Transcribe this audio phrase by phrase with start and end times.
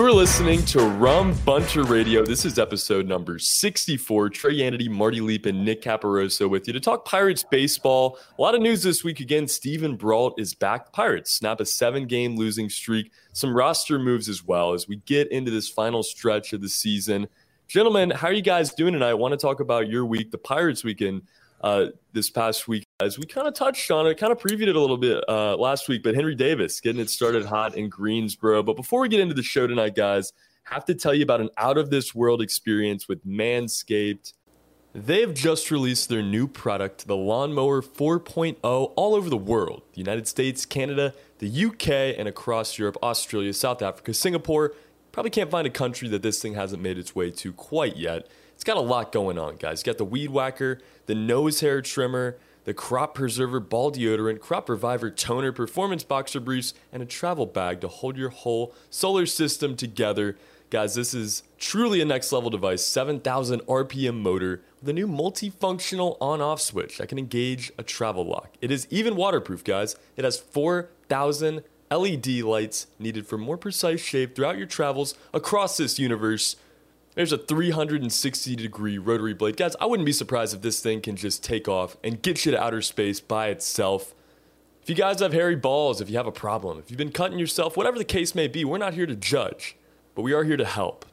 [0.00, 2.24] You are listening to Rum Bunter Radio.
[2.24, 4.30] This is episode number 64.
[4.30, 8.18] Trey Yannity, Marty Leap, and Nick Caparoso with you to talk Pirates baseball.
[8.38, 9.46] A lot of news this week again.
[9.46, 10.90] Steven Brault is back.
[10.94, 13.12] Pirates snap a seven game losing streak.
[13.34, 17.28] Some roster moves as well as we get into this final stretch of the season.
[17.68, 19.10] Gentlemen, how are you guys doing tonight?
[19.10, 21.24] I want to talk about your week, the Pirates weekend
[21.60, 22.86] uh, this past week.
[23.00, 25.56] As we kind of touched on it, kind of previewed it a little bit uh,
[25.56, 28.62] last week, but Henry Davis getting it started hot in Greensboro.
[28.62, 30.34] But before we get into the show tonight, guys,
[30.64, 34.34] have to tell you about an out of this world experience with Manscaped.
[34.92, 39.98] They have just released their new product, the Lawnmower 4.0, all over the world the
[39.98, 44.74] United States, Canada, the UK, and across Europe, Australia, South Africa, Singapore.
[45.10, 48.28] Probably can't find a country that this thing hasn't made its way to quite yet.
[48.54, 49.80] It's got a lot going on, guys.
[49.80, 54.68] You got the weed whacker, the nose hair trimmer, the Crop Preserver Ball Deodorant, Crop
[54.68, 59.76] Reviver Toner, Performance Boxer Briefs, and a travel bag to hold your whole solar system
[59.76, 60.36] together.
[60.70, 62.84] Guys, this is truly a next level device.
[62.84, 68.24] 7,000 RPM motor with a new multifunctional on off switch that can engage a travel
[68.24, 68.50] lock.
[68.60, 69.96] It is even waterproof, guys.
[70.16, 75.98] It has 4,000 LED lights needed for more precise shave throughout your travels across this
[75.98, 76.54] universe.
[77.14, 79.56] There's a 360 degree rotary blade.
[79.56, 82.52] Guys, I wouldn't be surprised if this thing can just take off and get you
[82.52, 84.14] to outer space by itself.
[84.82, 87.38] If you guys have hairy balls, if you have a problem, if you've been cutting
[87.38, 89.76] yourself, whatever the case may be, we're not here to judge,
[90.14, 91.04] but we are here to help.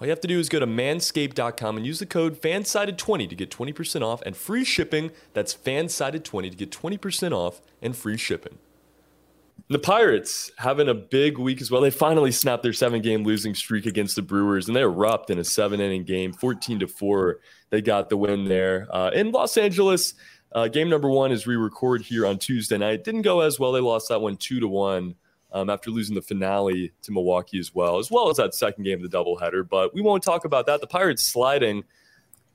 [0.00, 3.36] All you have to do is go to manscaped.com and use the code FANSIDED20 to
[3.36, 5.12] get 20% off and free shipping.
[5.34, 8.58] That's FANSIDED20 to get 20% off and free shipping.
[9.68, 11.80] The Pirates having a big week as well.
[11.80, 15.38] They finally snapped their seven game losing streak against the Brewers and they erupt in
[15.38, 17.40] a seven inning game, 14 to 4.
[17.70, 18.86] They got the win there.
[18.90, 20.14] Uh, in Los Angeles,
[20.52, 23.72] uh, game number one, is re record here on Tuesday night, didn't go as well.
[23.72, 25.14] They lost that one 2 to 1
[25.52, 29.02] um, after losing the finale to Milwaukee as well, as well as that second game
[29.02, 29.66] of the doubleheader.
[29.66, 30.82] But we won't talk about that.
[30.82, 31.84] The Pirates sliding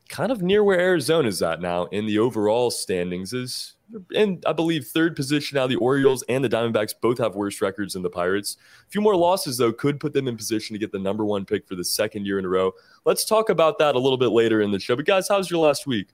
[0.10, 3.76] kind of near where Arizona is at now in the overall standings is
[4.12, 5.68] in, I believe, third position now.
[5.68, 8.58] The Orioles and the Diamondbacks both have worse records than the Pirates.
[8.88, 11.46] A few more losses, though, could put them in position to get the number one
[11.46, 12.72] pick for the second year in a row.
[13.06, 14.96] Let's talk about that a little bit later in the show.
[14.96, 16.08] But, guys, how's your last week?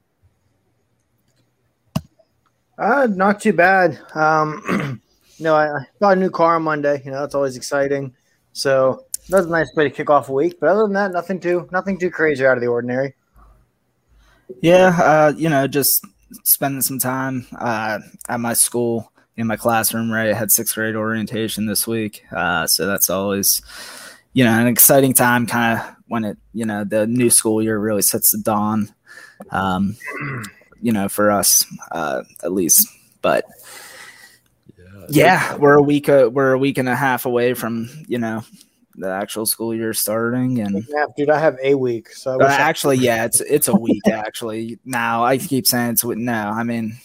[2.78, 4.00] Uh, not too bad.
[4.14, 5.02] Um,
[5.40, 7.02] no, I, I got a new car on Monday.
[7.06, 8.14] You know, that's always exciting.
[8.54, 10.60] So that's a nice way to kick off a week.
[10.60, 13.16] But other than that, nothing too nothing too crazy out of the ordinary.
[14.62, 16.06] Yeah, uh, you know, just
[16.44, 20.12] spending some time uh, at my school in my classroom.
[20.12, 23.62] Right, I had sixth grade orientation this week, uh, so that's always
[24.34, 25.46] you know an exciting time.
[25.46, 28.94] Kind of when it you know the new school year really sets the dawn.
[29.52, 29.98] Um,
[30.82, 32.88] you know, for us uh, at least,
[33.22, 33.46] but.
[35.08, 36.10] Yeah, we're a week.
[36.10, 38.44] Uh, we're a week and a half away from you know
[38.98, 42.98] the actual school year starting and yeah, dude i have a week so uh, actually
[42.98, 44.80] yeah it's it's a week actually.
[44.86, 46.98] Now i keep saying it's no i mean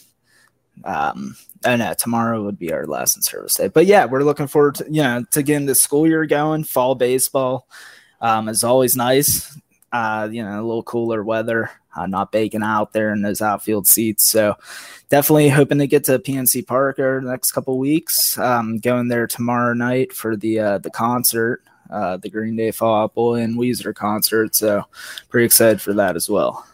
[0.84, 3.68] um oh no tomorrow would be our last in service day.
[3.68, 6.94] But yeah we're looking forward to you know to getting the school year going fall
[6.94, 7.68] baseball
[8.20, 9.58] um is always nice.
[9.92, 13.86] Uh you know a little cooler weather uh, not baking out there in those outfield
[13.86, 14.30] seats.
[14.30, 14.56] So
[15.08, 18.38] definitely hoping to get to PNC Park over the next couple weeks.
[18.38, 23.04] Um, going there tomorrow night for the uh, the concert uh, the Green Day Fall
[23.04, 24.54] Out Boy and Weezer concert.
[24.54, 24.84] So
[25.28, 26.66] pretty excited for that as well.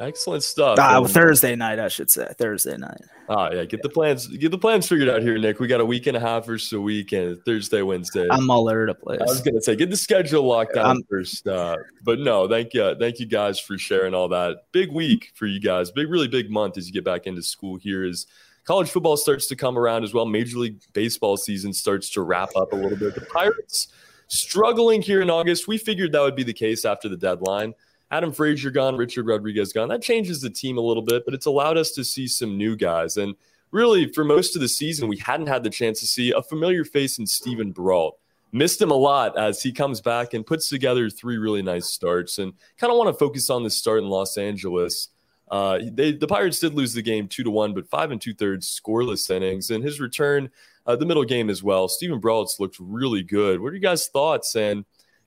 [0.00, 0.76] Excellent stuff.
[0.80, 2.26] Ah, well, Thursday night, I should say.
[2.36, 3.02] Thursday night.
[3.28, 4.26] Oh yeah, get the plans.
[4.26, 5.60] Get the plans figured out here, Nick.
[5.60, 7.38] We got a week and a half or so weekend.
[7.46, 8.26] Thursday, Wednesday.
[8.30, 9.20] I'm all over the place.
[9.20, 11.46] I was gonna say, get the schedule locked down first.
[11.46, 14.64] Uh, but no, thank you, thank you guys for sharing all that.
[14.72, 15.92] Big week for you guys.
[15.92, 17.76] Big, really big month as you get back into school.
[17.76, 18.26] Here is
[18.64, 20.26] college football starts to come around as well.
[20.26, 23.14] Major League Baseball season starts to wrap up a little bit.
[23.14, 23.88] The Pirates
[24.28, 25.68] struggling here in August.
[25.68, 27.74] We figured that would be the case after the deadline.
[28.10, 29.88] Adam Frazier gone, Richard Rodriguez gone.
[29.88, 32.76] That changes the team a little bit, but it's allowed us to see some new
[32.76, 33.16] guys.
[33.16, 33.34] And
[33.70, 36.84] really, for most of the season, we hadn't had the chance to see a familiar
[36.84, 38.18] face in Steven Brault.
[38.52, 42.38] Missed him a lot as he comes back and puts together three really nice starts.
[42.38, 45.08] And kind of want to focus on this start in Los Angeles.
[45.50, 48.34] Uh, they, the Pirates did lose the game two to one, but five and two
[48.34, 49.70] thirds scoreless innings.
[49.70, 50.50] And his return,
[50.86, 51.88] uh, the middle game as well.
[51.88, 53.60] Steven Brault's looked really good.
[53.60, 54.56] What are you guys' thoughts?
[54.56, 54.84] And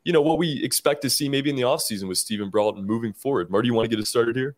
[0.08, 3.12] you know, what we expect to see maybe in the offseason with Stephen Brault moving
[3.12, 3.52] forward.
[3.52, 4.56] Marty, you want to get us started here?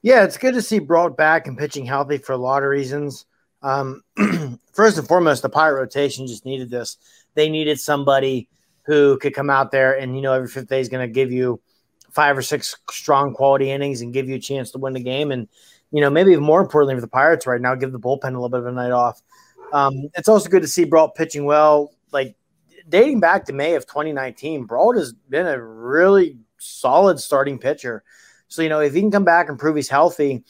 [0.00, 3.26] Yeah, it's good to see Brault back and pitching healthy for a lot of reasons.
[3.62, 4.02] Um,
[4.72, 6.96] first and foremost, the Pirate rotation just needed this.
[7.34, 8.48] They needed somebody
[8.84, 11.30] who could come out there and, you know, every fifth day is going to give
[11.30, 11.60] you
[12.18, 15.30] five or six strong quality innings and give you a chance to win the game.
[15.30, 15.46] And,
[15.92, 18.32] you know, maybe even more importantly for the Pirates right now, give the bullpen a
[18.32, 19.22] little bit of a night off.
[19.72, 21.92] Um, it's also good to see Brault pitching well.
[22.10, 22.34] Like
[22.88, 28.02] dating back to May of 2019, Brault has been a really solid starting pitcher.
[28.48, 30.42] So, you know, if he can come back and prove he's healthy,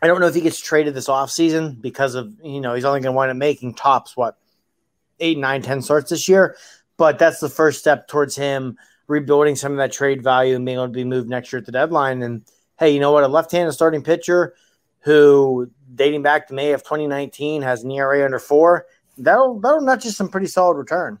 [0.00, 3.00] I don't know if he gets traded this offseason because of, you know, he's only
[3.00, 4.38] going to wind up making tops, what,
[5.20, 6.56] eight, nine, 10 starts this year.
[6.96, 10.76] But that's the first step towards him rebuilding some of that trade value and being
[10.76, 12.22] able to be moved next year at the deadline.
[12.22, 12.42] And
[12.78, 13.24] hey, you know what?
[13.24, 14.54] A left handed starting pitcher
[15.00, 18.86] who, dating back to May of 2019, has an ERA under four,
[19.18, 21.18] that'll, that'll nudge you some pretty solid return.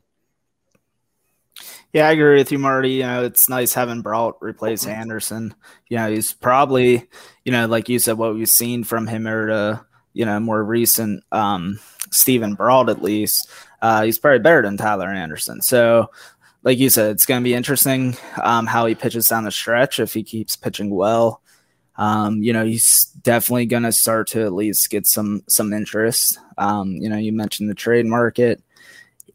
[1.92, 2.90] Yeah, I agree with you, Marty.
[2.92, 5.54] You know, it's nice having Brault replace Anderson.
[5.88, 7.06] You know, he's probably,
[7.44, 9.80] you know, like you said, what we've seen from him or the,
[10.14, 11.80] you know, more recent um
[12.10, 13.50] Steven Brault at least,
[13.80, 15.60] uh, he's probably better than Tyler Anderson.
[15.60, 16.10] So,
[16.62, 19.98] like you said, it's going to be interesting um, how he pitches down the stretch
[19.98, 21.42] if he keeps pitching well.
[21.96, 26.38] Um, you know, he's definitely going to start to at least get some some interest.
[26.56, 28.62] Um, you know, you mentioned the trade market.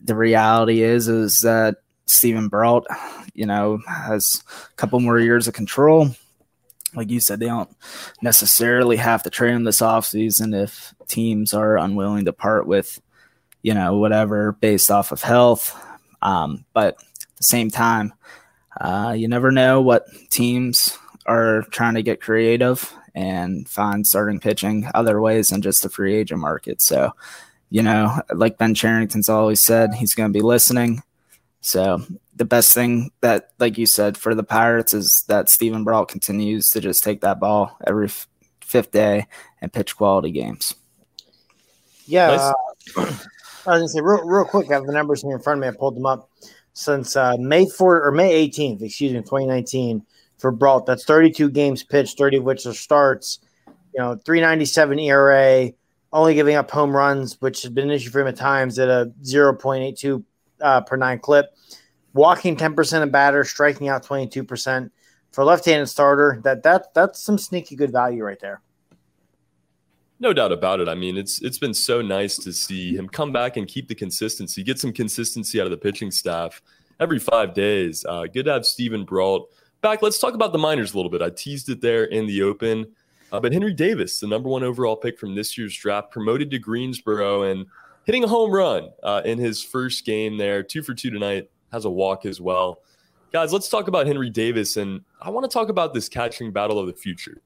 [0.03, 2.87] The reality is is that Steven Brault,
[3.33, 6.09] you know, has a couple more years of control.
[6.95, 7.69] Like you said, they don't
[8.21, 12.99] necessarily have to trade him this offseason if teams are unwilling to part with,
[13.61, 15.79] you know, whatever based off of health.
[16.21, 16.97] Um, but
[17.37, 18.13] the same time,
[18.79, 24.89] uh, you never know what teams are trying to get creative and find starting pitching
[24.93, 26.81] other ways than just the free agent market.
[26.81, 27.13] So,
[27.69, 31.01] you know, like Ben Cherington's always said, he's going to be listening.
[31.61, 32.01] So
[32.35, 36.69] the best thing that, like you said, for the Pirates is that Steven Brault continues
[36.69, 38.27] to just take that ball every f-
[38.61, 39.25] fifth day
[39.61, 40.75] and pitch quality games.
[42.05, 42.39] Yeah, nice.
[42.39, 42.53] uh,
[43.67, 44.69] I was gonna say real, real quick.
[44.69, 45.67] I have the numbers here in front of me.
[45.67, 46.29] I pulled them up
[46.77, 50.05] since uh, May 4 or May 18th, excuse me, 2019
[50.37, 50.85] for Brault.
[50.85, 53.39] That's 32 games pitched, 30 of which are starts.
[53.95, 55.71] You know, 397 ERA,
[56.13, 58.89] only giving up home runs, which has been an issue for him at times at
[58.89, 60.23] a 0.82
[60.61, 61.47] uh, per nine clip.
[62.13, 64.91] Walking 10% of batter, striking out 22%.
[65.31, 68.61] For left-handed starter, that that that's some sneaky good value right there.
[70.19, 70.87] No doubt about it.
[70.87, 73.95] I mean, it's it's been so nice to see him come back and keep the
[73.95, 76.61] consistency, get some consistency out of the pitching staff
[76.99, 78.03] every five days.
[78.07, 80.01] Uh, good to have Steven Brault back.
[80.01, 81.21] Let's talk about the minors a little bit.
[81.21, 82.87] I teased it there in the open,
[83.31, 86.57] uh, but Henry Davis, the number one overall pick from this year's draft, promoted to
[86.57, 87.67] Greensboro and
[88.05, 90.63] hitting a home run uh, in his first game there.
[90.63, 92.81] Two for two tonight, has a walk as well.
[93.31, 94.77] Guys, let's talk about Henry Davis.
[94.77, 97.41] And I want to talk about this catching battle of the future.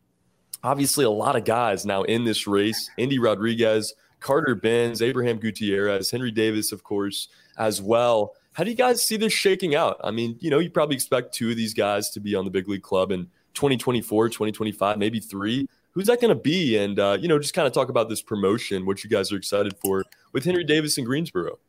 [0.64, 6.12] Obviously, a lot of guys now in this race Endy Rodriguez, Carter Bins, Abraham Gutierrez,
[6.12, 7.28] Henry Davis, of course,
[7.58, 8.34] as well.
[8.54, 10.00] How do you guys see this shaking out?
[10.04, 12.52] I mean, you know, you probably expect two of these guys to be on the
[12.52, 16.78] big league club in 2024, 2025, maybe three who's that going to be?
[16.78, 19.38] And, uh, you know, just kind of talk about this promotion, what you guys are
[19.38, 20.04] excited for
[20.34, 21.60] with Henry Davis in Greensboro.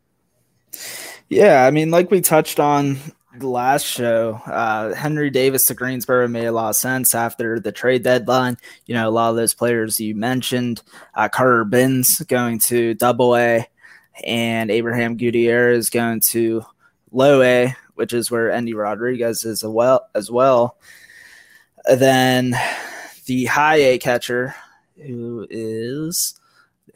[1.28, 2.98] Yeah, I mean, like we touched on
[3.40, 8.02] last show, uh, Henry Davis to Greensboro made a lot of sense after the trade
[8.02, 8.58] deadline.
[8.86, 10.82] You know, a lot of those players you mentioned,
[11.14, 13.66] uh, Carter Bins going to Double A,
[14.24, 16.62] and Abraham Gutierrez going to
[17.10, 20.08] Low A, which is where Endy Rodriguez is as well.
[20.14, 20.76] As well.
[21.90, 22.54] then
[23.26, 24.54] the high A catcher,
[24.96, 26.38] who is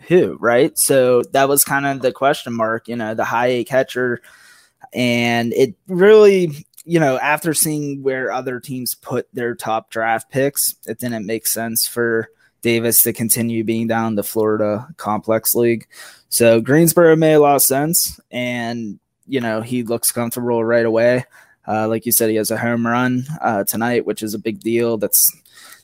[0.08, 0.78] who, right?
[0.78, 4.20] So that was kind of the question mark, you know, the high A catcher.
[4.96, 10.74] And it really, you know, after seeing where other teams put their top draft picks,
[10.86, 12.30] it didn't make sense for
[12.62, 15.86] Davis to continue being down the Florida Complex League.
[16.30, 18.18] So Greensboro made a lot of sense.
[18.30, 18.98] And,
[19.28, 21.26] you know, he looks comfortable right away.
[21.68, 24.60] Uh, like you said, he has a home run uh, tonight, which is a big
[24.60, 24.96] deal.
[24.96, 25.30] That's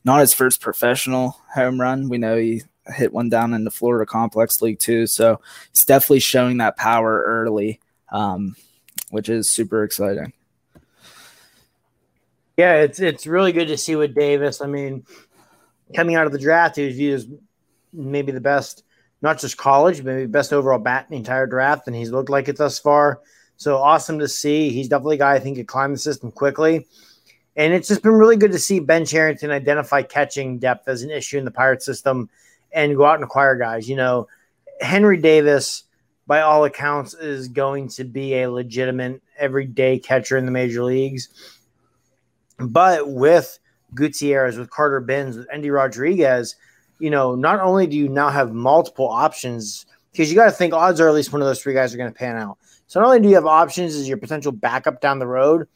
[0.05, 2.09] not his first professional home run.
[2.09, 5.41] We know he hit one down in the Florida Complex League too, so
[5.71, 7.81] it's definitely showing that power early.
[8.11, 8.57] Um,
[9.13, 10.33] which is super exciting.
[12.57, 14.63] Yeah, it's it's really good to see with Davis.
[14.63, 15.05] I mean,
[15.95, 17.27] coming out of the draft, he was viewed as
[17.93, 18.85] maybe the best,
[19.21, 22.49] not just college, maybe best overall bat in the entire draft, and he's looked like
[22.49, 23.21] it thus far.
[23.59, 24.71] So awesome to see.
[24.71, 26.87] He's definitely a guy I think could climb the system quickly.
[27.55, 31.11] And it's just been really good to see Ben Cherington identify catching depth as an
[31.11, 32.31] issue in the Pirate system
[32.73, 33.91] and go out and acquire guys.
[33.91, 34.27] You know,
[34.81, 35.85] Henry Davis,
[36.27, 41.29] by all accounts, is going to be a legitimate everyday catcher in the major leagues.
[42.59, 43.59] But with
[43.95, 46.55] Gutierrez, with Carter Bins, with Endy Rodriguez,
[46.99, 50.73] you know, not only do you now have multiple options, because you got to think
[50.73, 52.59] odds are at least one of those three guys are going to pan out.
[52.87, 55.67] So not only do you have options as your potential backup down the road,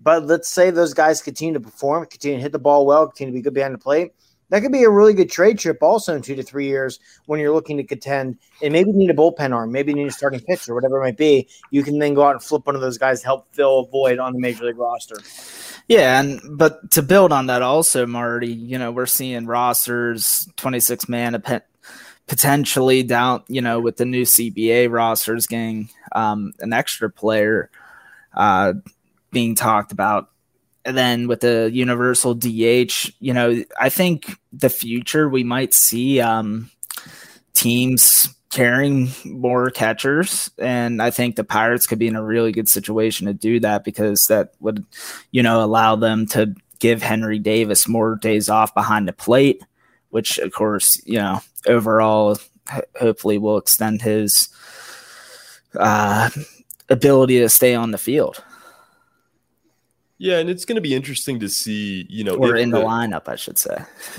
[0.00, 3.32] but let's say those guys continue to perform, continue to hit the ball well, continue
[3.32, 4.12] to be good behind the plate.
[4.50, 7.38] That could be a really good trade trip also in two to three years when
[7.38, 10.74] you're looking to contend and maybe need a bullpen arm, maybe need a starting pitcher,
[10.74, 11.48] whatever it might be.
[11.70, 13.86] You can then go out and flip one of those guys to help fill a
[13.88, 15.16] void on the major league roster.
[15.86, 21.08] Yeah, and but to build on that also, Marty, you know, we're seeing rosters 26
[21.08, 21.42] man
[22.26, 27.70] potentially down, you know, with the new CBA rosters getting um, an extra player
[28.34, 28.74] uh,
[29.32, 30.30] being talked about.
[30.84, 36.20] And then with the universal DH, you know, I think the future we might see
[36.20, 36.70] um,
[37.52, 40.50] teams carrying more catchers.
[40.58, 43.84] And i think the pirates could be in a really good situation to do that
[43.84, 44.84] because that would
[45.30, 49.62] you know allow them to give henry davis more days off behind the plate
[50.10, 52.38] which of course you know overall
[52.98, 54.48] hopefully will extend his
[55.74, 56.30] uh,
[56.88, 58.42] ability to stay on the field
[60.20, 62.84] yeah, and it's going to be interesting to see, you know, or in the, the,
[62.84, 63.76] lineup, I should say.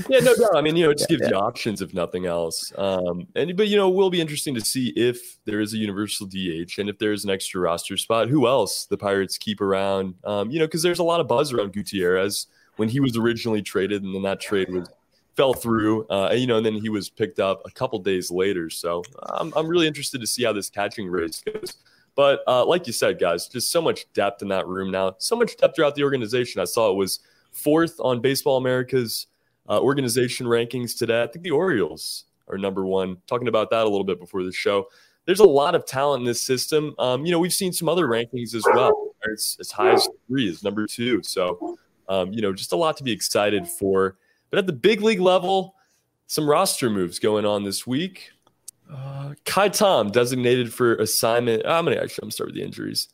[0.07, 0.55] Yeah, no doubt.
[0.55, 1.37] I mean, you know, it just yeah, gives yeah.
[1.37, 2.71] you options if nothing else.
[2.77, 5.77] Um, and but you know, it will be interesting to see if there is a
[5.77, 8.29] universal DH and if there's an extra roster spot.
[8.29, 10.15] Who else the Pirates keep around?
[10.23, 13.61] Um, you know, because there's a lot of buzz around Gutierrez when he was originally
[13.61, 14.89] traded, and then that trade was
[15.35, 16.07] fell through.
[16.07, 18.69] Uh, and, you know, and then he was picked up a couple days later.
[18.69, 21.75] So I'm I'm really interested to see how this catching race goes.
[22.19, 25.15] But uh, like you said, guys, just so much depth in that room now.
[25.19, 26.59] So much depth throughout the organization.
[26.59, 27.21] I saw it was
[27.53, 29.27] fourth on Baseball America's
[29.69, 31.23] uh, organization rankings today.
[31.23, 33.15] I think the Orioles are number one.
[33.25, 34.87] Talking about that a little bit before the show.
[35.27, 36.93] There's a lot of talent in this system.
[36.99, 39.13] Um, you know, we've seen some other rankings as well.
[39.31, 41.23] It's as high as three is number two.
[41.23, 41.77] So,
[42.09, 44.17] um, you know, just a lot to be excited for.
[44.49, 45.73] But at the big league level,
[46.27, 48.31] some roster moves going on this week.
[48.91, 51.65] Uh, Kai Tom designated for assignment.
[51.65, 53.07] I'm gonna actually I'm gonna start with the injuries.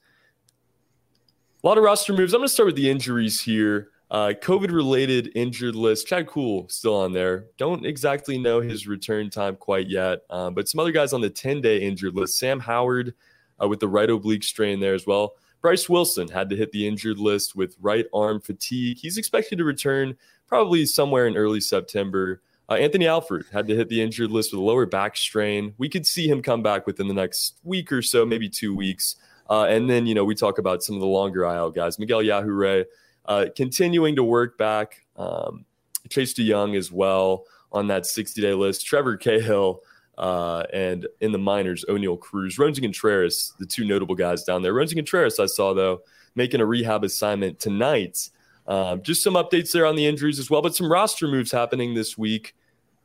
[1.64, 2.34] A lot of roster moves.
[2.34, 3.90] I'm gonna start with the injuries here.
[4.12, 6.08] Uh, COVID related injured list.
[6.08, 7.48] Chad Kuhl still on there.
[7.58, 11.30] Don't exactly know his return time quite yet, um, but some other guys on the
[11.30, 12.38] 10 day injured list.
[12.38, 13.14] Sam Howard
[13.62, 15.34] uh, with the right oblique strain there as well.
[15.62, 19.00] Bryce Wilson had to hit the injured list with right arm fatigue.
[19.00, 20.16] He's expected to return
[20.48, 22.42] probably somewhere in early September.
[22.70, 25.74] Uh, Anthony Alford had to hit the injured list with a lower back strain.
[25.78, 29.16] We could see him come back within the next week or so, maybe two weeks.
[29.50, 32.00] Uh, and then, you know, we talk about some of the longer IL guys.
[32.00, 32.86] Miguel Yajure
[33.26, 35.06] uh, continuing to work back.
[35.16, 35.66] Um,
[36.10, 38.86] Chase DeYoung as well on that 60 day list.
[38.86, 39.82] Trevor Cahill
[40.18, 42.58] uh, and in the minors, Oneil Cruz.
[42.58, 44.74] Roansy Contreras, the two notable guys down there.
[44.74, 46.02] Roansy Contreras, I saw, though,
[46.36, 48.30] making a rehab assignment tonight
[48.68, 51.94] um, just some updates there on the injuries as well, but some roster moves happening
[51.94, 52.56] this week.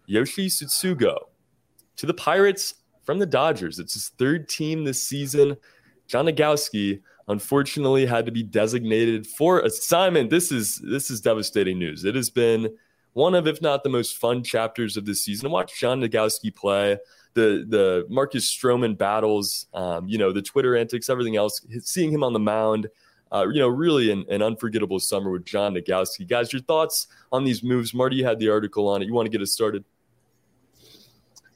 [0.06, 1.16] Yoshi Tsutsugo
[1.96, 2.74] to the Pirates
[3.04, 3.78] from the Dodgers.
[3.78, 5.56] It's his third team this season.
[6.06, 10.30] John Nogowski unfortunately had to be designated for assignment.
[10.30, 12.04] This is this is devastating news.
[12.04, 12.74] It has been
[13.12, 15.50] one of, if not the most fun chapters of this season.
[15.50, 16.98] Watch John Nogowski play,
[17.34, 21.64] the the Marcus Stroman battles, um, you know, the Twitter antics, everything else.
[21.82, 22.88] Seeing him on the mound
[23.32, 26.28] uh, you know, really an, an, unforgettable summer with John Nogowski.
[26.28, 27.94] Guys, your thoughts on these moves?
[27.94, 29.06] Marty, you had the article on it.
[29.06, 29.84] You want to get us started?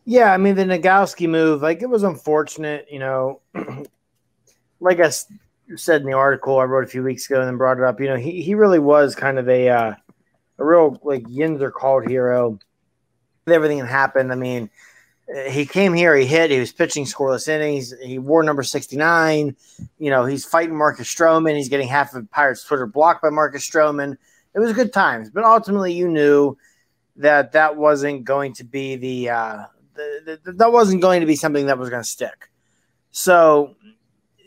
[0.04, 2.86] Yeah, I mean the Nagowski move, like it was unfortunate.
[2.90, 3.40] You know,
[4.80, 5.10] like I
[5.76, 8.00] said in the article I wrote a few weeks ago and then brought it up.
[8.00, 9.94] You know, he he really was kind of a uh,
[10.58, 12.58] a real like Yinzer called hero.
[13.46, 14.30] Everything that happened.
[14.30, 14.70] I mean,
[15.48, 17.94] he came here, he hit, he was pitching scoreless innings.
[18.02, 19.56] He wore number 69.
[19.98, 21.56] You know, he's fighting Marcus Stroman.
[21.56, 24.16] He's getting half of Pirates Twitter blocked by Marcus Stroman.
[24.54, 26.56] It was good times, but ultimately you knew
[27.16, 29.64] that that wasn't going to be the, uh,
[29.94, 32.50] the, the that wasn't going to be something that was going to stick.
[33.10, 33.74] So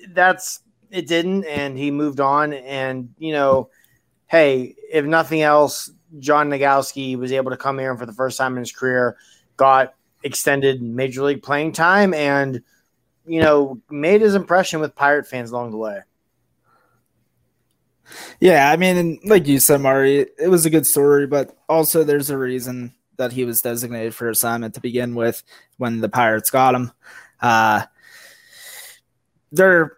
[0.09, 2.53] that's it didn't, and he moved on.
[2.53, 3.69] And you know,
[4.27, 8.37] hey, if nothing else, John Nogowski was able to come here and for the first
[8.37, 9.17] time in his career
[9.57, 9.95] got
[10.27, 12.61] extended major league playing time and
[13.25, 16.01] you know made his impression with pirate fans along the way
[18.39, 22.29] Yeah, I mean, like you said, Mari, it was a good story, but also there's
[22.29, 25.43] a reason that he was designated for assignment to begin with
[25.77, 26.91] when the Pirates got him.
[27.41, 27.83] Uh,
[29.51, 29.97] there,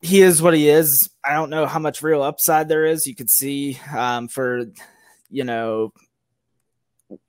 [0.00, 1.10] he is what he is.
[1.24, 3.06] I don't know how much real upside there is.
[3.06, 4.66] You could see um, for,
[5.30, 5.92] you know,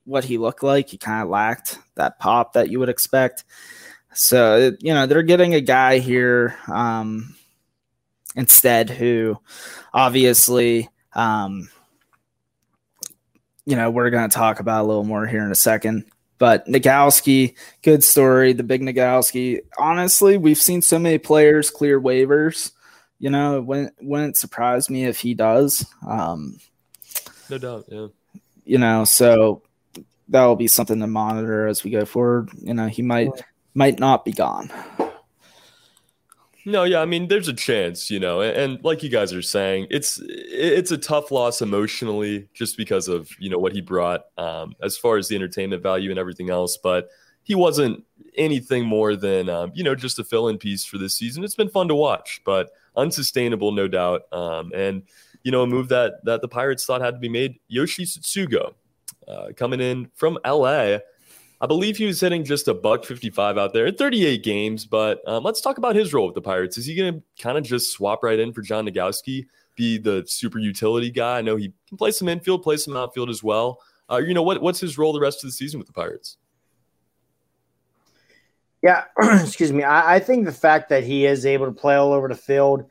[0.09, 0.89] what he looked like.
[0.89, 3.45] He kind of lacked that pop that you would expect.
[4.13, 7.35] So, you know, they're getting a guy here um,
[8.35, 9.37] instead who
[9.93, 11.69] obviously, um,
[13.65, 16.05] you know, we're going to talk about a little more here in a second.
[16.39, 18.53] But Nogowski, good story.
[18.53, 19.59] The big Nogowski.
[19.77, 22.71] Honestly, we've seen so many players clear waivers.
[23.19, 25.85] You know, it wouldn't, wouldn't surprise me if he does.
[26.07, 26.59] Um,
[27.49, 28.07] no doubt, yeah.
[28.63, 29.63] You know, so
[30.29, 32.49] that will be something to monitor as we go forward.
[32.61, 33.31] You know, he might
[33.73, 34.71] might not be gone.
[36.65, 39.41] No, yeah, I mean, there's a chance, you know, and, and, like you guys are
[39.41, 44.25] saying, it's it's a tough loss emotionally, just because of you know what he brought
[44.37, 46.77] um, as far as the entertainment value and everything else.
[46.77, 47.09] But
[47.43, 48.03] he wasn't
[48.35, 51.43] anything more than um, you know just a fill-in piece for this season.
[51.43, 54.31] It's been fun to watch, but unsustainable, no doubt.
[54.31, 55.03] Um, and
[55.43, 57.59] you know, a move that that the Pirates thought had to be made.
[57.67, 58.73] Yoshi Tsutsugo
[59.29, 60.97] uh, coming in from LA
[61.61, 64.85] I believe he was hitting just a buck 55 out there in 38 games.
[64.85, 66.77] But um, let's talk about his role with the Pirates.
[66.77, 69.45] Is he going to kind of just swap right in for John Nogowski,
[69.75, 71.39] be the super utility guy?
[71.39, 73.81] I know he can play some infield, play some outfield as well.
[74.09, 76.37] Uh, you know, what, what's his role the rest of the season with the Pirates?
[78.81, 79.83] Yeah, excuse me.
[79.83, 82.85] I, I think the fact that he is able to play all over the field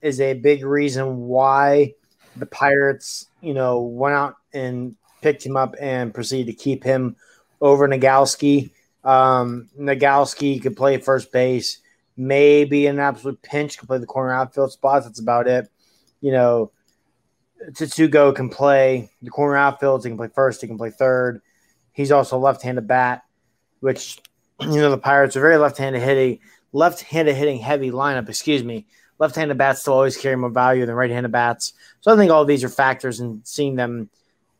[0.00, 1.94] is a big reason why
[2.36, 7.16] the Pirates, you know, went out and picked him up and proceeded to keep him–
[7.62, 8.72] over Nogowski.
[9.04, 11.78] Um, Nogowski could play first base,
[12.16, 15.06] maybe an absolute pinch could play the corner outfield spots.
[15.06, 15.70] That's about it.
[16.20, 16.72] You know,
[17.70, 20.04] Tsutsugo can play the corner outfields.
[20.04, 20.60] He can play first.
[20.60, 21.40] He can play third.
[21.92, 23.22] He's also left-handed bat,
[23.80, 24.20] which
[24.60, 26.40] you know the Pirates are very left-handed hitting,
[26.72, 28.28] left-handed hitting heavy lineup.
[28.28, 28.86] Excuse me.
[29.18, 31.74] Left-handed bats still always carry more value than right-handed bats.
[32.00, 34.10] So I think all these are factors in seeing them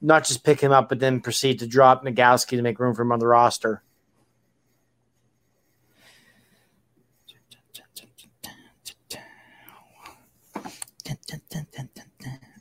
[0.02, 3.02] not just pick him up, but then proceed to drop Nogowski to make room for
[3.02, 3.82] him on the roster.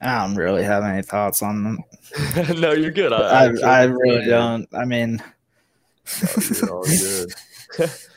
[0.01, 1.79] I don't really have any thoughts on them.
[2.59, 3.13] no, you're good.
[3.13, 4.67] I, I, I really don't.
[4.73, 5.21] I mean,
[6.69, 7.33] all good.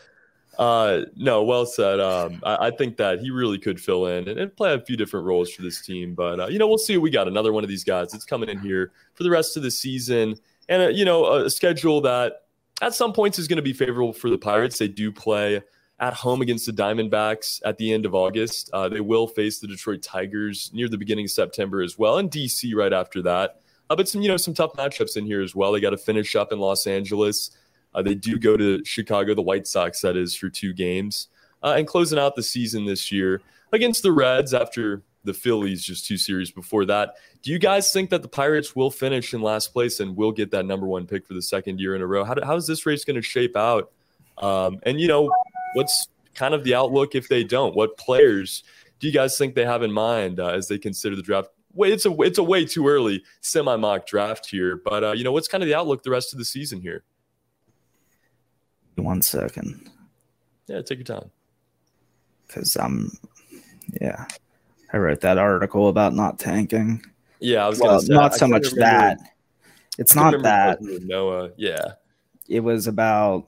[0.59, 2.01] Uh, no, well said.
[2.01, 4.97] Um, I, I, think that he really could fill in and, and, play a few
[4.97, 6.15] different roles for this team.
[6.15, 6.97] But uh, you know, we'll see.
[6.97, 9.63] We got another one of these guys that's coming in here for the rest of
[9.63, 10.37] the season,
[10.69, 12.43] and uh, you know, a schedule that
[12.83, 14.79] at some points is going to be favorable for the Pirates.
[14.79, 15.63] They do play
[16.01, 18.71] at home against the Diamondbacks at the end of August.
[18.73, 22.31] Uh, they will face the Detroit Tigers near the beginning of September as well, and
[22.31, 23.61] DC right after that.
[23.91, 25.73] Uh, but some, you know, some tough matchups in here as well.
[25.73, 27.51] They got to finish up in Los Angeles.
[27.95, 31.29] Uh, they do go to Chicago, the White Sox, that is, for two games.
[31.63, 33.41] Uh, and closing out the season this year
[33.73, 37.15] against the Reds after the Phillies just two series before that.
[37.43, 40.51] Do you guys think that the Pirates will finish in last place and will get
[40.51, 42.25] that number one pick for the second year in a row?
[42.25, 43.91] How, how is this race going to shape out?
[44.39, 45.31] Um, and, you know,
[45.75, 47.75] what's kind of the outlook if they don't?
[47.75, 48.63] What players
[49.01, 51.49] do you guys think they have in mind uh, as they consider the draft?
[51.73, 55.25] Wait, it's a it's a way too early semi mock draft here, but uh, you
[55.25, 57.03] know what's kind of the outlook the rest of the season here?
[58.97, 59.91] One second.
[60.67, 61.31] Yeah, take your time.
[62.47, 63.11] Because I'm,
[64.01, 64.27] yeah,
[64.93, 67.05] I wrote that article about not tanking.
[67.41, 69.19] Yeah, I was well, say, not so much remember, that.
[69.99, 70.79] It's not that.
[70.81, 71.95] Noah, yeah.
[72.49, 73.47] It was about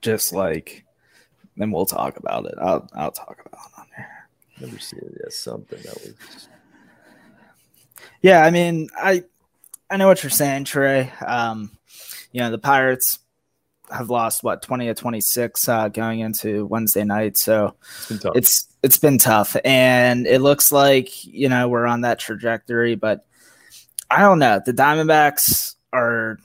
[0.00, 0.84] just like.
[1.58, 2.54] Then we'll talk about it.
[2.60, 4.28] I'll I'll talk about it on there.
[4.60, 5.20] Never seen it.
[5.22, 6.48] Yeah, something that was.
[8.20, 9.24] Yeah, I mean, I
[9.90, 11.12] I know what you're saying, Trey.
[11.24, 11.75] Um,
[12.32, 13.18] you know, the Pirates
[13.90, 17.36] have lost what 20 to 26 uh, going into Wednesday night.
[17.36, 19.56] So it's been, it's it's been tough.
[19.64, 23.24] And it looks like, you know, we're on that trajectory, but
[24.10, 24.60] I don't know.
[24.64, 26.38] The Diamondbacks are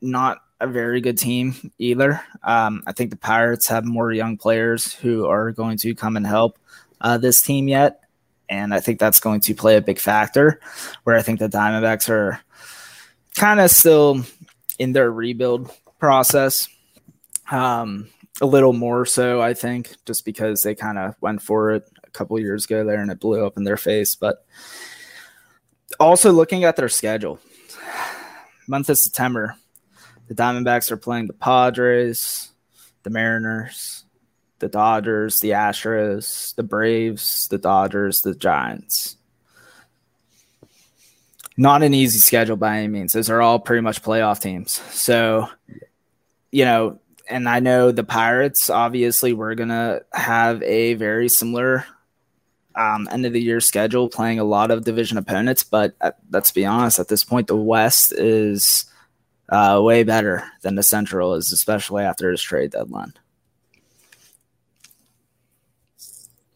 [0.00, 2.20] not a very good team either.
[2.42, 6.26] Um, I think the Pirates have more young players who are going to come and
[6.26, 6.58] help
[7.00, 8.04] uh, this team yet.
[8.48, 10.60] And I think that's going to play a big factor
[11.04, 12.40] where I think the Diamondbacks are
[13.36, 14.24] kind of still
[14.80, 16.66] in their rebuild process.
[17.52, 18.08] Um,
[18.40, 22.10] a little more so, I think, just because they kind of went for it a
[22.10, 24.14] couple years ago there and it blew up in their face.
[24.14, 24.44] But
[26.00, 27.38] also looking at their schedule,
[28.66, 29.56] month of September,
[30.28, 32.50] the Diamondbacks are playing the Padres,
[33.02, 34.04] the Mariners,
[34.60, 39.16] the Dodgers, the Astros, the Braves, the Dodgers, the Giants.
[41.60, 43.12] Not an easy schedule by any means.
[43.12, 44.80] Those are all pretty much playoff teams.
[44.92, 45.46] So,
[46.50, 51.84] you know, and I know the Pirates, obviously, we're going to have a very similar
[52.74, 55.62] um, end of the year schedule, playing a lot of division opponents.
[55.62, 58.86] But uh, let's be honest, at this point, the West is
[59.50, 63.12] uh, way better than the Central is, especially after his trade deadline.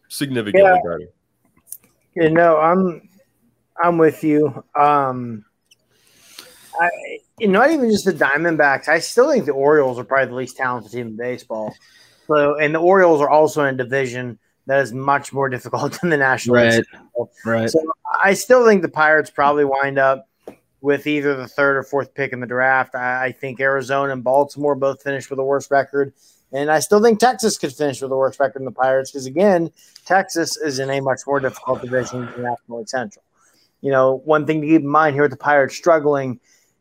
[0.07, 0.77] Significantly yeah.
[0.83, 1.01] better.
[2.15, 3.07] You know, I'm
[3.81, 4.63] I'm with you.
[4.77, 5.45] Um,
[6.79, 6.89] I,
[7.41, 8.87] not even just the Diamondbacks.
[8.87, 11.73] I still think the Orioles are probably the least talented team in baseball.
[12.27, 16.09] So, and the Orioles are also in a division that is much more difficult than
[16.09, 16.73] the National right.
[16.73, 17.29] League.
[17.45, 17.69] Right.
[17.69, 17.79] So,
[18.23, 20.27] I still think the Pirates probably wind up
[20.81, 22.95] with either the third or fourth pick in the draft.
[22.95, 26.13] I, I think Arizona and Baltimore both finished with a worse record.
[26.51, 29.25] And I still think Texas could finish with a worse record than the Pirates because,
[29.25, 29.71] again,
[30.05, 33.24] Texas is in a much more difficult division than the National League Central.
[33.85, 36.39] You know, one thing to keep in mind here with the Pirates struggling,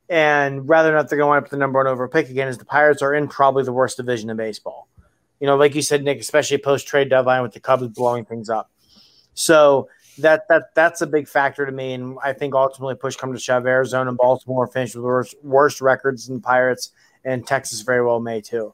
[0.09, 2.65] and rather than not they're going up the number one over pick again, is the
[2.65, 4.89] Pirates are in probably the worst division in baseball.
[5.39, 8.49] You know, like you said, Nick, especially post trade deadline with the Cubs blowing things
[8.49, 8.71] up.
[9.35, 11.93] So that that that's a big factor to me.
[11.93, 15.83] And I think ultimately, push come to shove, Arizona and Baltimore finished with worst, worst
[15.83, 18.73] records than the Pirates, and Texas very well may too.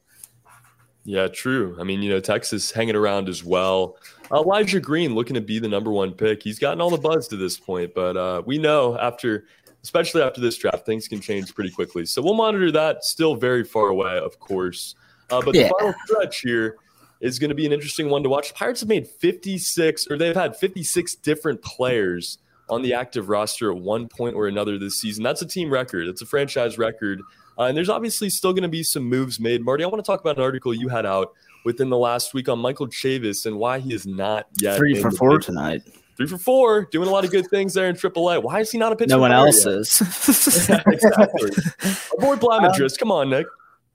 [1.05, 1.77] Yeah, true.
[1.81, 3.97] I mean, you know, Texas hanging around as well.
[4.33, 6.43] Elijah Green looking to be the number one pick.
[6.43, 9.47] He's gotten all the buzz to this point, but uh, we know after,
[9.83, 12.05] especially after this draft, things can change pretty quickly.
[12.07, 13.05] So we'll monitor that.
[13.05, 14.95] Still very far away, of course.
[15.31, 15.65] Uh, but yeah.
[15.65, 16.77] the final stretch here
[17.21, 18.49] is going to be an interesting one to watch.
[18.49, 23.71] The Pirates have made 56, or they've had 56 different players on the active roster
[23.71, 25.23] at one point or another this season.
[25.23, 26.07] That's a team record.
[26.07, 27.21] It's a franchise record.
[27.61, 29.62] Uh, and there's obviously still going to be some moves made.
[29.62, 31.35] Marty, I want to talk about an article you had out
[31.66, 35.11] within the last week on Michael Chavis and why he is not yet three for
[35.11, 35.83] four tonight.
[36.16, 38.42] Three for four, doing a lot of good things there in AAA.
[38.42, 39.11] Why is he not a pitcher?
[39.11, 39.75] No one else yet?
[39.75, 40.68] is.
[40.70, 41.51] yeah, exactly.
[42.18, 42.92] Avoid Blamatrist.
[42.92, 43.46] Um, Come on, Nick.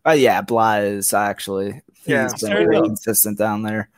[0.05, 3.89] Oh yeah, Bly is actually yeah, he's been very consistent down there.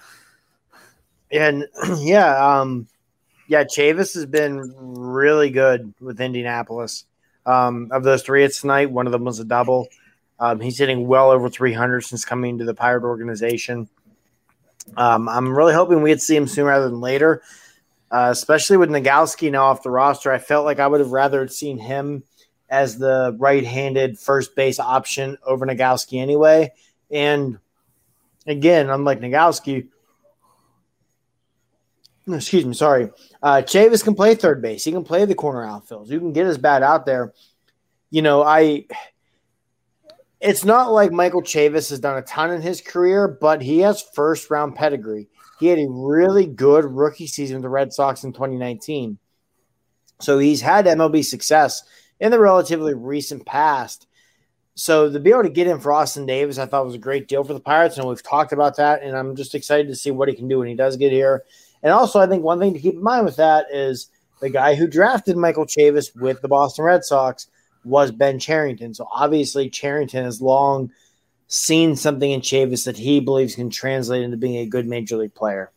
[1.30, 2.88] And yeah, um,
[3.50, 7.04] yeah, Chavis has been really good with Indianapolis.
[7.48, 9.88] Um, of those three hits tonight, one of them was a double.
[10.40, 13.90] Um, he's hitting well over 300 since coming to the Pirate organization.
[14.96, 17.42] Um, I'm really hoping we'd see him sooner rather than later,
[18.12, 20.32] uh, especially with Nogowski now off the roster.
[20.32, 22.24] I felt like I would have rather seen him
[22.70, 26.72] as the right-handed first base option over Nogowski anyway.
[27.10, 27.60] And
[28.46, 29.88] again, unlike Nogowski,
[32.36, 33.10] excuse me, sorry,
[33.42, 34.84] uh, Chavis can play third base.
[34.84, 36.10] He can play the corner outfields.
[36.10, 37.34] You can get his bat out there.
[38.10, 38.86] You know, I.
[40.40, 44.04] It's not like Michael Chavis has done a ton in his career, but he has
[44.14, 45.28] first round pedigree.
[45.60, 49.18] He had a really good rookie season with the Red Sox in 2019.
[50.20, 51.84] So he's had MLB success
[52.20, 54.08] in the relatively recent past.
[54.76, 57.28] So to be able to get him for Austin Davis, I thought was a great
[57.28, 59.02] deal for the Pirates, and we've talked about that.
[59.02, 61.46] And I'm just excited to see what he can do when he does get here.
[61.84, 64.10] And also, I think one thing to keep in mind with that is
[64.40, 67.48] the guy who drafted Michael Chavis with the Boston Red Sox
[67.84, 68.94] was Ben Cherington.
[68.94, 70.92] So obviously, Cherington has long
[71.48, 75.34] seen something in Chavis that he believes can translate into being a good major league
[75.34, 75.72] player.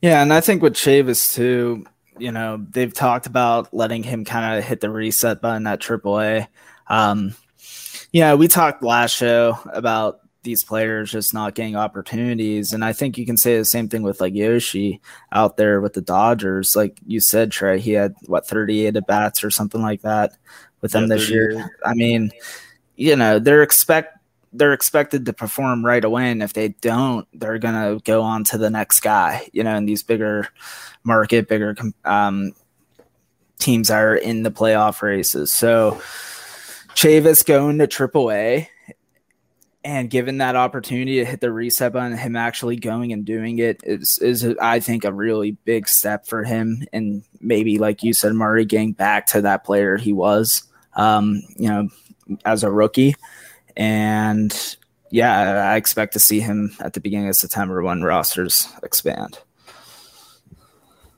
[0.00, 1.84] Yeah, and I think with Chavis too,
[2.18, 6.48] you know, they've talked about letting him kind of hit the reset button at AAA.
[6.88, 7.34] Um,
[8.12, 12.72] yeah, we talked last show about these players just not getting opportunities.
[12.72, 15.92] And I think you can say the same thing with like Yoshi out there with
[15.92, 16.74] the Dodgers.
[16.74, 20.32] Like you said, Trey, he had what 38 at bats or something like that
[20.80, 21.70] with them yeah, this year.
[21.84, 22.30] I mean,
[22.94, 24.16] you know, they're expect
[24.52, 26.30] they're expected to perform right away.
[26.30, 29.84] And if they don't, they're gonna go on to the next guy, you know, in
[29.84, 30.48] these bigger
[31.04, 32.52] market, bigger um,
[33.58, 35.52] teams are in the playoff races.
[35.52, 36.00] So
[36.94, 38.68] Chavis going to AAA
[39.86, 43.80] and given that opportunity to hit the reset button, him actually going and doing it
[43.84, 48.32] is is I think a really big step for him, and maybe like you said,
[48.32, 51.88] Murray getting back to that player he was, um, you know,
[52.44, 53.14] as a rookie,
[53.76, 54.76] and
[55.12, 59.38] yeah, I expect to see him at the beginning of September when rosters expand.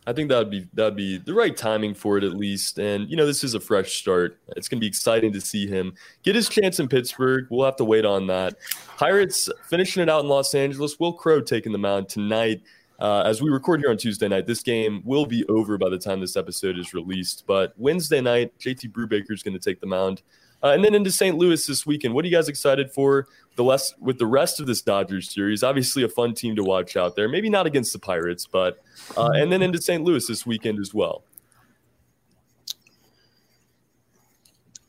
[0.08, 2.78] I think that would be that'd be the right timing for it at least.
[2.78, 4.40] And you know, this is a fresh start.
[4.56, 5.92] It's gonna be exciting to see him
[6.22, 7.46] get his chance in Pittsburgh.
[7.50, 8.54] We'll have to wait on that.
[8.96, 10.98] Pirates finishing it out in Los Angeles.
[10.98, 12.62] Will Crowe taking the mound tonight.
[12.98, 15.98] Uh, as we record here on Tuesday night, this game will be over by the
[15.98, 17.44] time this episode is released.
[17.46, 20.22] But Wednesday night, JT Brubaker is going to take the mound
[20.62, 21.36] Uh, and then into St.
[21.38, 22.14] Louis this weekend.
[22.14, 25.62] What are you guys excited for the less with the rest of this Dodgers series?
[25.62, 27.28] Obviously, a fun team to watch out there.
[27.28, 28.78] Maybe not against the Pirates, but
[29.16, 30.02] uh, and then into St.
[30.02, 31.22] Louis this weekend as well.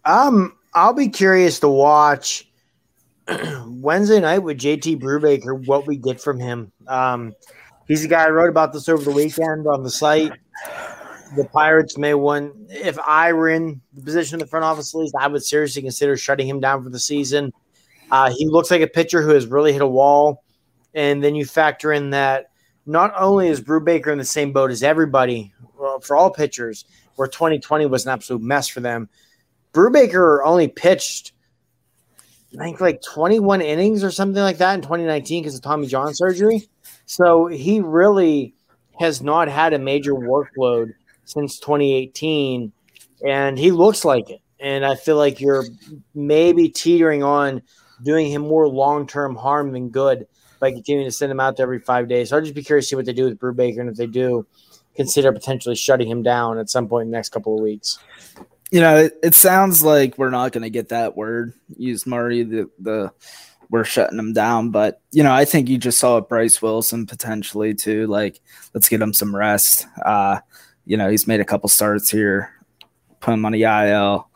[0.06, 2.50] Um, I'll be curious to watch
[3.68, 6.72] Wednesday night with JT Brubaker what we get from him.
[6.88, 7.36] Um,
[7.88, 10.34] he's the guy I wrote about this over the weekend on the site.
[11.36, 12.68] The Pirates may win.
[12.70, 15.82] If I were in the position of the front office, at least, I would seriously
[15.82, 17.54] consider shutting him down for the season.
[18.12, 20.44] Uh, he looks like a pitcher who has really hit a wall.
[20.94, 22.50] And then you factor in that
[22.86, 27.28] not only is Brubaker in the same boat as everybody well, for all pitchers, where
[27.28, 29.10] 2020 was an absolute mess for them.
[29.74, 31.34] Brubaker only pitched,
[32.60, 36.14] I think, like 21 innings or something like that in 2019 because of Tommy John
[36.14, 36.70] surgery.
[37.06, 38.56] So he really
[39.00, 40.94] has not had a major workload
[41.30, 42.72] since 2018,
[43.26, 44.42] and he looks like it.
[44.60, 45.66] And I feel like you're
[46.14, 47.62] maybe teetering on
[48.04, 50.28] doing him more long term harm than good
[50.60, 52.30] by continuing to send him out there every five days.
[52.30, 54.08] So I'll just be curious to see what they do with Brubaker, and if they
[54.08, 54.46] do,
[54.96, 58.00] consider potentially shutting him down at some point in the next couple of weeks.
[58.72, 62.44] You know, it, it sounds like we're not going to get that word used, Murray.
[62.44, 63.12] The the
[63.70, 67.76] we're shutting him down, but you know, I think you just saw Bryce Wilson potentially
[67.76, 68.08] too.
[68.08, 68.42] Like,
[68.74, 69.88] let's get him some rest.
[70.04, 70.40] Uh,
[70.90, 72.52] you know, he's made a couple starts here,
[73.20, 74.28] put him on the IL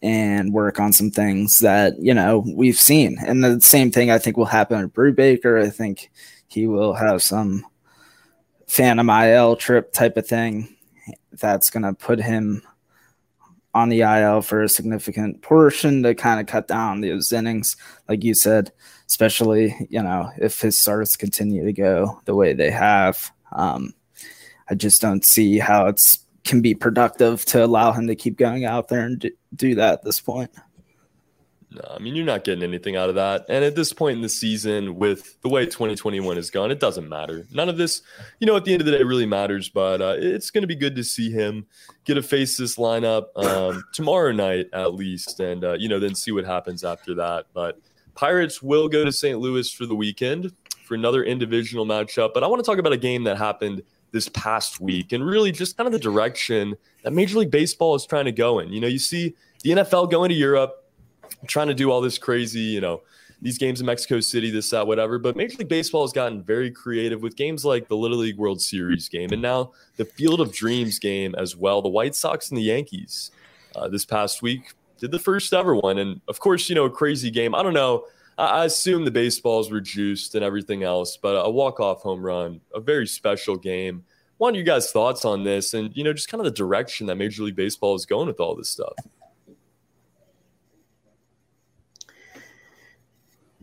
[0.00, 3.18] and work on some things that you know we've seen.
[3.26, 5.60] And the same thing I think will happen with Brubaker.
[5.60, 6.12] I think
[6.46, 7.66] he will have some
[8.68, 10.76] phantom IL trip type of thing
[11.32, 12.62] that's going to put him
[13.74, 17.76] on the IL for a significant portion to kind of cut down those innings,
[18.08, 18.70] like you said,
[19.08, 23.32] especially you know if his starts continue to go the way they have.
[23.50, 23.94] Um,
[24.68, 28.64] I just don't see how it's can be productive to allow him to keep going
[28.64, 30.50] out there and do that at this point.
[31.72, 33.44] No, I mean, you're not getting anything out of that.
[33.48, 37.08] And at this point in the season, with the way 2021 has gone, it doesn't
[37.08, 37.44] matter.
[37.52, 38.00] None of this,
[38.38, 39.68] you know, at the end of the day, really matters.
[39.68, 41.66] But uh, it's going to be good to see him
[42.04, 45.40] get to face this lineup um, tomorrow night, at least.
[45.40, 47.46] And, uh, you know, then see what happens after that.
[47.52, 47.78] But
[48.14, 49.38] Pirates will go to St.
[49.38, 50.52] Louis for the weekend
[50.84, 52.30] for another individual matchup.
[52.32, 53.82] But I want to talk about a game that happened
[54.16, 58.06] this past week and really just kind of the direction that Major League Baseball is
[58.06, 58.72] trying to go in.
[58.72, 60.90] You know, you see the NFL going to Europe,
[61.46, 63.02] trying to do all this crazy, you know,
[63.42, 65.18] these games in Mexico City, this, that, whatever.
[65.18, 68.62] But Major League Baseball has gotten very creative with games like the Little League World
[68.62, 71.82] Series game and now the Field of Dreams game as well.
[71.82, 73.32] The White Sox and the Yankees
[73.74, 75.98] uh, this past week did the first ever one.
[75.98, 77.54] And of course, you know, a crazy game.
[77.54, 78.06] I don't know.
[78.38, 82.80] I assume the baseballs were juiced and everything else, but a walk-off home run, a
[82.80, 84.04] very special game.
[84.36, 87.06] What are you guys' thoughts on this, and you know, just kind of the direction
[87.06, 88.92] that Major League Baseball is going with all this stuff?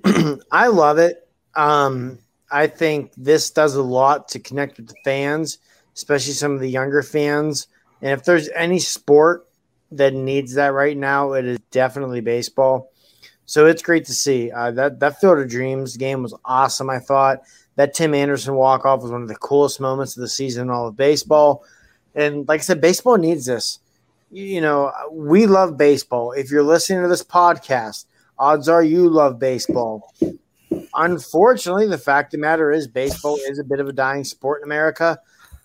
[0.52, 1.28] I love it.
[1.54, 2.18] Um,
[2.52, 5.60] I think this does a lot to connect with the fans,
[5.96, 7.68] especially some of the younger fans.
[8.02, 9.48] And if there's any sport
[9.92, 12.92] that needs that right now, it is definitely baseball.
[13.46, 16.90] So it's great to see uh, that that Field of Dreams game was awesome.
[16.90, 17.42] I thought
[17.76, 20.70] that Tim Anderson walk off was one of the coolest moments of the season in
[20.70, 21.64] all of baseball.
[22.16, 23.80] And like I said, baseball needs this.
[24.32, 26.32] You know, we love baseball.
[26.32, 28.06] If you're listening to this podcast,
[28.38, 30.14] odds are you love baseball.
[30.96, 34.62] Unfortunately, the fact of the matter is, baseball is a bit of a dying sport
[34.62, 35.20] in America.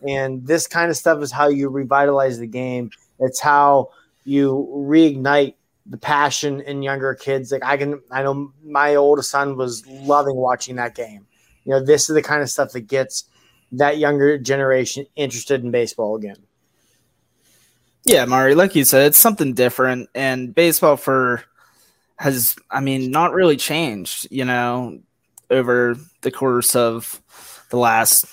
[0.06, 2.90] And this kind of stuff is how you revitalize the game.
[3.18, 3.90] It's how
[4.24, 5.54] you reignite
[5.88, 7.50] the passion in younger kids.
[7.50, 11.26] Like I can, I know my oldest son was loving watching that game.
[11.64, 13.24] You know, this is the kind of stuff that gets
[13.72, 16.36] that younger generation interested in baseball again.
[18.04, 21.44] Yeah, Mari, like you said, it's something different, and baseball for
[22.16, 24.28] has, I mean, not really changed.
[24.30, 25.00] You know,
[25.50, 27.20] over the course of
[27.70, 28.24] the last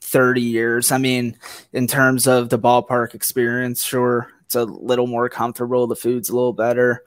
[0.00, 0.90] 30 years.
[0.90, 1.36] I mean,
[1.72, 5.86] in terms of the ballpark experience, sure, it's a little more comfortable.
[5.86, 7.04] The food's a little better,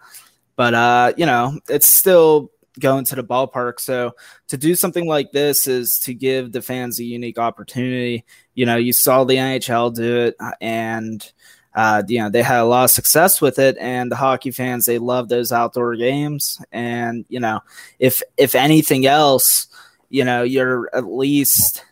[0.56, 3.82] but uh, you know, it's still going to the ballpark.
[3.82, 4.16] So
[4.48, 8.24] to do something like this is to give the fans a unique opportunity.
[8.56, 11.30] You know, you saw the NHL do it, and
[11.76, 13.76] uh, you know they had a lot of success with it.
[13.78, 16.64] And the hockey fans they love those outdoor games.
[16.72, 17.60] And you know,
[18.00, 19.68] if if anything else,
[20.10, 21.84] you know, you're at least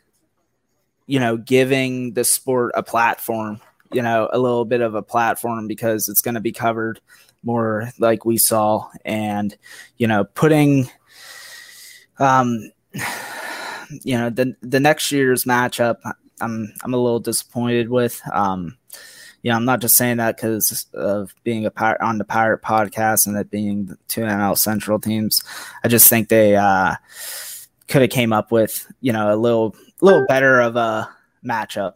[1.07, 3.59] you know giving the sport a platform
[3.93, 6.99] you know, a little bit of a platform because it's going to be covered
[7.43, 9.57] more like we saw and,
[9.97, 10.89] you know, putting,
[12.19, 12.71] um,
[14.03, 15.97] you know, the, the next year's matchup,
[16.39, 18.77] I'm, I'm a little disappointed with, um,
[19.41, 22.61] you know, I'm not just saying that because of being a pirate on the Pirate
[22.61, 25.43] podcast and it being two NL Central teams.
[25.83, 26.95] I just think they uh,
[27.87, 31.09] could have came up with you know a little little better of a
[31.43, 31.93] matchup.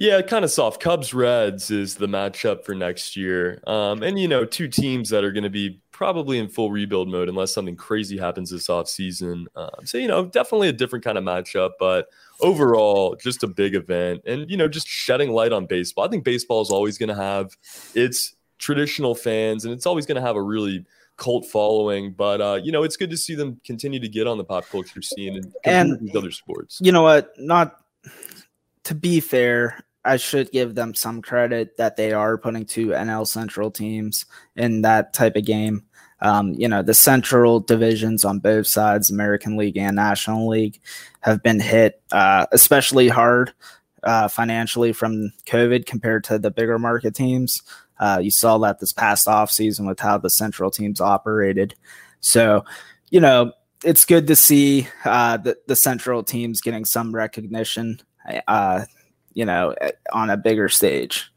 [0.00, 0.80] Yeah, kind of soft.
[0.80, 3.60] Cubs Reds is the matchup for next year.
[3.66, 7.10] Um, and, you know, two teams that are going to be probably in full rebuild
[7.10, 9.44] mode unless something crazy happens this offseason.
[9.56, 12.06] Um, so, you know, definitely a different kind of matchup, but
[12.40, 16.06] overall, just a big event and, you know, just shedding light on baseball.
[16.06, 17.54] I think baseball is always going to have
[17.94, 20.86] its traditional fans and it's always going to have a really
[21.18, 24.38] cult following, but, uh, you know, it's good to see them continue to get on
[24.38, 26.78] the pop culture scene and, and other sports.
[26.80, 27.34] You know what?
[27.36, 27.76] Not
[28.84, 33.26] to be fair, I should give them some credit that they are putting two NL
[33.26, 34.24] Central teams
[34.56, 35.84] in that type of game.
[36.22, 40.80] Um, you know, the Central divisions on both sides, American League and National League,
[41.20, 43.52] have been hit uh, especially hard
[44.02, 47.62] uh, financially from COVID compared to the bigger market teams.
[47.98, 51.74] Uh, you saw that this past offseason with how the Central teams operated.
[52.20, 52.64] So,
[53.10, 53.52] you know,
[53.84, 58.00] it's good to see uh, the, the Central teams getting some recognition.
[58.46, 58.84] Uh,
[59.32, 59.74] you know,
[60.12, 61.30] on a bigger stage.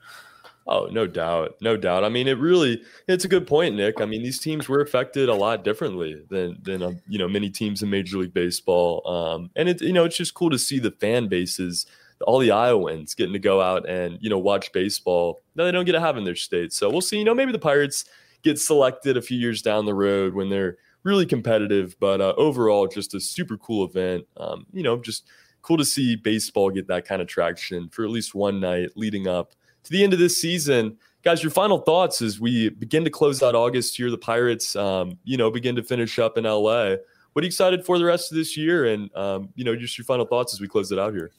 [0.65, 1.55] Oh, no doubt.
[1.59, 2.05] No doubt.
[2.05, 3.99] I mean, it really it's a good point, Nick.
[3.99, 7.49] I mean, these teams were affected a lot differently than than uh, you know, many
[7.49, 9.05] teams in Major League Baseball.
[9.07, 11.85] Um and it you know, it's just cool to see the fan bases,
[12.25, 15.85] all the Iowans getting to go out and, you know, watch baseball that they don't
[15.85, 16.71] get to have in their state.
[16.71, 18.05] So, we'll see, you know, maybe the Pirates
[18.41, 22.87] get selected a few years down the road when they're really competitive, but uh, overall
[22.87, 24.25] just a super cool event.
[24.37, 25.27] Um, you know, just
[25.63, 29.27] cool to see baseball get that kind of traction for at least one night leading
[29.27, 30.97] up to the end of this season.
[31.23, 34.11] Guys, your final thoughts as we begin to close out August here.
[34.11, 36.95] The Pirates, um, you know, begin to finish up in LA.
[37.31, 38.85] What are you excited for the rest of this year?
[38.85, 41.31] And, um, you know, just your final thoughts as we close it out here.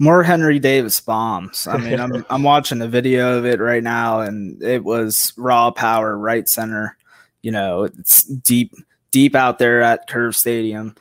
[0.00, 1.68] More Henry Davis bombs.
[1.68, 5.70] I mean, I'm, I'm watching the video of it right now, and it was raw
[5.70, 6.96] power, right center.
[7.42, 8.74] You know, it's deep,
[9.12, 10.96] deep out there at Curve Stadium.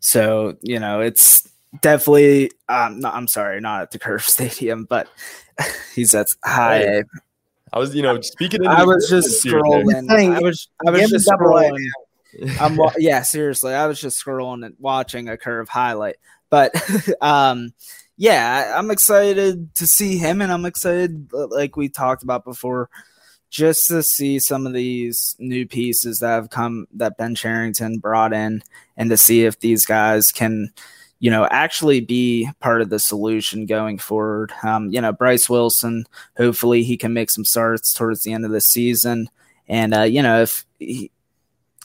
[0.00, 1.47] So, you know, it's
[1.80, 5.08] definitely um no, I'm sorry, not at the Curve Stadium, but
[5.94, 6.78] he's at high.
[6.78, 7.02] Hey,
[7.72, 8.66] I was, you know, speaking.
[8.66, 10.10] I was just scrolling.
[10.10, 11.78] I was, I was just scrolling.
[12.60, 16.16] I'm, yeah, seriously, I was just scrolling and watching a curve highlight.
[16.50, 16.72] But,
[17.20, 17.74] um,
[18.16, 22.88] yeah, I'm excited to see him, and I'm excited, like we talked about before,
[23.50, 28.32] just to see some of these new pieces that have come that Ben Cherington brought
[28.32, 28.62] in,
[28.96, 30.72] and to see if these guys can
[31.20, 34.52] you know, actually be part of the solution going forward.
[34.62, 38.52] Um, you know, Bryce Wilson, hopefully he can make some starts towards the end of
[38.52, 39.28] the season.
[39.68, 41.10] And, uh, you know, if he,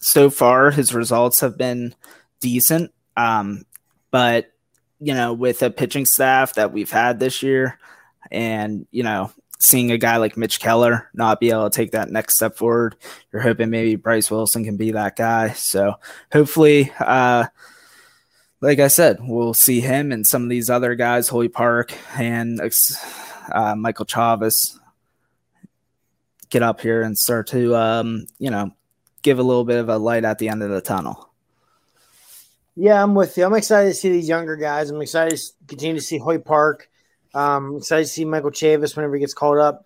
[0.02, 1.96] so far his results have been
[2.42, 2.94] decent.
[3.18, 3.66] Um,
[4.12, 4.52] but,
[5.00, 7.80] you know, with a pitching staff that we've had this year
[8.32, 12.12] and, you know, seeing a guy like Mitch Keller not be able to take that
[12.12, 12.96] next step forward,
[13.32, 15.54] you're hoping maybe Bryce Wilson can be that guy.
[15.54, 15.96] So
[16.32, 17.46] hopefully, uh,
[18.64, 22.62] like I said, we'll see him and some of these other guys, Hoy Park and
[23.52, 24.80] uh, Michael Chavis,
[26.50, 28.72] get up here and start to, um, you know,
[29.22, 31.30] give a little bit of a light at the end of the tunnel.
[32.78, 33.44] Yeah, I'm with you.
[33.44, 34.90] I'm excited to see these younger guys.
[34.90, 36.90] I'm excited to continue to see Hoy Park.
[37.34, 39.86] Um, excited to see Michael Chavis whenever he gets called up.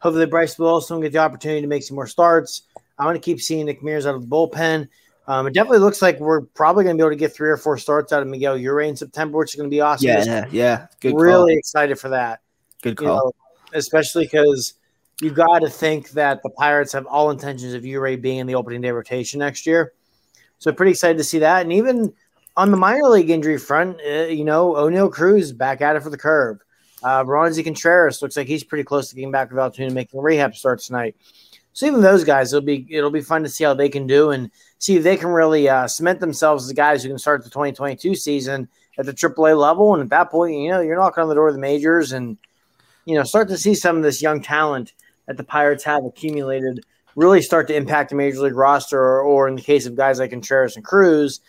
[0.00, 2.62] Hopefully, Bryce will also get the opportunity to make some more starts.
[2.98, 4.88] I want to keep seeing Nick Mears out of the bullpen.
[5.28, 7.58] Um, it definitely looks like we're probably going to be able to get three or
[7.58, 10.08] four starts out of Miguel Yajure in September, which is going to be awesome.
[10.08, 10.86] Yeah, yeah, yeah.
[11.00, 11.14] Good.
[11.14, 11.58] Really call.
[11.58, 12.40] excited for that.
[12.80, 13.06] Good call.
[13.06, 13.32] You know,
[13.74, 14.74] especially because
[15.20, 18.54] you got to think that the Pirates have all intentions of Yajure being in the
[18.54, 19.92] opening day rotation next year.
[20.58, 21.60] So pretty excited to see that.
[21.60, 22.14] And even
[22.56, 26.10] on the minor league injury front, uh, you know, Oneil Cruz back at it for
[26.10, 26.58] the curve.
[27.02, 30.22] Uh, Roansy Contreras looks like he's pretty close to getting back with Altoona, making a
[30.22, 31.14] rehab start tonight.
[31.74, 34.30] So even those guys, it'll be it'll be fun to see how they can do
[34.30, 37.50] and see if they can really uh, cement themselves as guys who can start the
[37.50, 39.94] 2022 season at the AAA level.
[39.94, 42.36] And at that point, you know, you're knocking on the door of the majors and
[43.04, 44.92] you know start to see some of this young talent
[45.26, 46.84] that the Pirates have accumulated
[47.16, 50.18] really start to impact the major league roster, or, or in the case of guys
[50.18, 51.40] like Contreras and Cruz,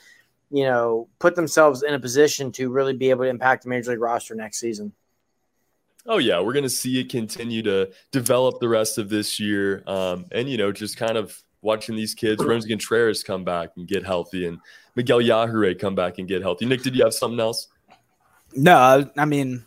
[0.49, 3.91] you know, put themselves in a position to really be able to impact the major
[3.91, 4.93] league roster next season.
[6.05, 10.25] Oh yeah, we're gonna see it continue to develop the rest of this year, um,
[10.31, 14.05] and you know, just kind of watching these kids, Roansy Contreras come back and get
[14.05, 14.59] healthy, and
[14.95, 16.65] Miguel Yajure come back and get healthy.
[16.65, 17.67] Nick, did you have something else?
[18.55, 19.65] No, I mean,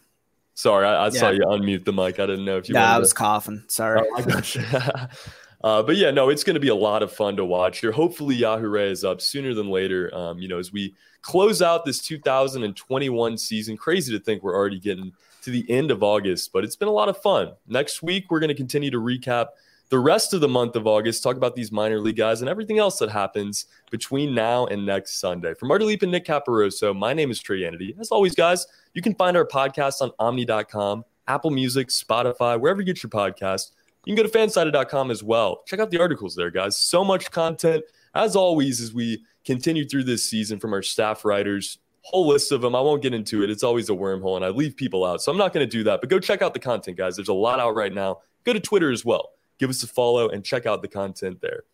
[0.55, 1.21] sorry, I, I yeah.
[1.21, 2.19] saw you unmute the mic.
[2.19, 2.75] I didn't know if you.
[2.75, 3.15] No, I was to...
[3.15, 3.65] coughing.
[3.69, 4.01] Sorry.
[4.01, 4.65] Oh, I got you.
[5.65, 7.93] uh, but yeah, no, it's going to be a lot of fun to watch here.
[7.93, 10.15] Hopefully, Yajure is up sooner than later.
[10.15, 14.81] Um, you know, as we close out this 2021 season, crazy to think we're already
[14.81, 15.13] getting
[15.43, 17.53] to the end of August, but it's been a lot of fun.
[17.67, 19.49] Next week, we're going to continue to recap
[19.93, 22.79] the rest of the month of August, talk about these minor league guys and everything
[22.79, 25.53] else that happens between now and next Sunday.
[25.53, 28.01] From Marty Leap and Nick Caparoso, my name is Trey Anity.
[28.01, 32.87] As always, guys, you can find our podcast on omni.com, Apple Music, Spotify, wherever you
[32.87, 33.73] get your podcast.
[34.07, 35.63] You can go to fansided.com as well.
[35.67, 36.79] Check out the articles there, guys.
[36.79, 37.85] So much content.
[38.15, 42.63] As always, as we continue through this season from our staff writers, whole list of
[42.63, 42.75] them.
[42.75, 43.51] I won't get into it.
[43.51, 45.21] It's always a wormhole, and I leave people out.
[45.21, 46.01] So I'm not going to do that.
[46.01, 47.15] But go check out the content, guys.
[47.15, 48.21] There's a lot out right now.
[48.45, 49.33] Go to Twitter as well.
[49.59, 51.65] Give us a follow and check out the content there.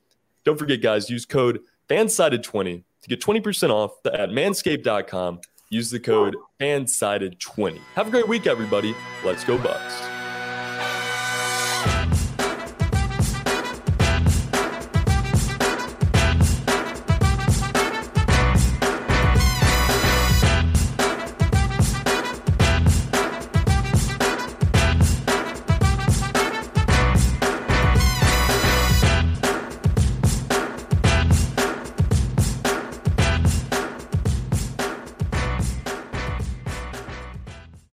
[0.45, 5.41] Don't forget, guys, use code FANSIDED20 to get 20% off at manscaped.com.
[5.71, 7.79] Use the code FANSIDED20.
[7.95, 8.95] Have a great week, everybody.
[9.25, 10.18] Let's go, Bucs.